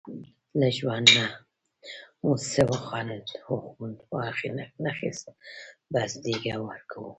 له 0.59 0.67
ژوند 0.77 1.07
نه 1.17 1.25
مو 2.21 2.31
څه 2.51 2.61
وخوند 2.71 3.95
وانخیست، 4.09 5.25
بس 5.93 6.11
دیکه 6.23 6.53
ورکوو. 6.67 7.09